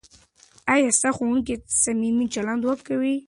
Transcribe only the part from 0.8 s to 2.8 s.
ستا ښوونکی صمیمي چلند